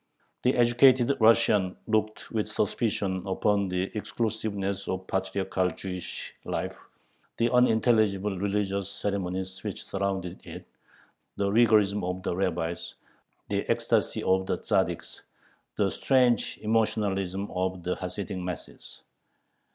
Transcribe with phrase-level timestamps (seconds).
[0.41, 6.75] The educated Russian looked with suspicion upon the exclusiveness of patriarchal Jewish life,
[7.37, 10.65] the unintelligible religious ceremonies which surrounded it,
[11.37, 12.95] the rigorism of the rabbis,
[13.49, 15.21] the ecstasy of the Tzaddiks,
[15.77, 19.03] the strange emotionalism of the Hasidic masses.